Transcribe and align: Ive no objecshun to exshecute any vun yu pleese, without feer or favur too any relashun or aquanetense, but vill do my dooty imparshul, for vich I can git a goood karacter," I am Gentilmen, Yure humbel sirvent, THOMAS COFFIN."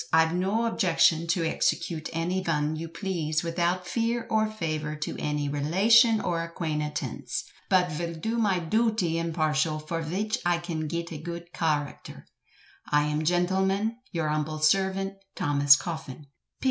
Ive 0.11 0.33
no 0.33 0.63
objecshun 0.67 1.27
to 1.29 1.41
exshecute 1.41 2.09
any 2.11 2.41
vun 2.41 2.75
yu 2.75 2.87
pleese, 2.89 3.43
without 3.43 3.85
feer 3.87 4.25
or 4.31 4.47
favur 4.47 4.99
too 4.99 5.15
any 5.19 5.47
relashun 5.47 6.19
or 6.25 6.39
aquanetense, 6.51 7.43
but 7.69 7.91
vill 7.91 8.15
do 8.15 8.39
my 8.39 8.57
dooty 8.59 9.21
imparshul, 9.21 9.87
for 9.87 10.01
vich 10.01 10.39
I 10.43 10.57
can 10.57 10.87
git 10.87 11.11
a 11.11 11.19
goood 11.19 11.49
karacter," 11.53 12.23
I 12.91 13.03
am 13.03 13.23
Gentilmen, 13.23 13.97
Yure 14.11 14.29
humbel 14.29 14.57
sirvent, 14.57 15.17
THOMAS 15.35 15.75
COFFIN." 15.75 16.25